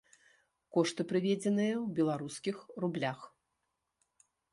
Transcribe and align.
Кошты 0.77 1.01
прыведзеныя 1.11 1.73
ў 1.83 1.97
беларускіх 1.99 2.57
рублях. 2.85 3.19